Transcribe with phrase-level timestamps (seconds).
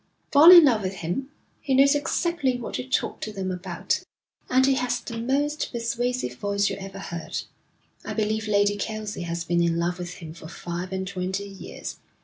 [0.31, 1.29] 'Fall in love with him.
[1.61, 4.01] He knows exactly what to talk to them about,
[4.49, 7.41] and he has the most persuasive voice you ever heard.
[8.03, 11.99] I believe Lady Kelsey has been in love with him for five and twenty years.